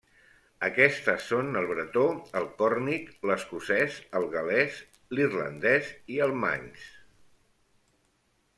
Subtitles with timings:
[0.67, 2.05] Aquestes són el bretó,
[2.39, 4.81] el còrnic, l'escocès, el gal·lès,
[5.19, 6.91] l'irlandès i el manx.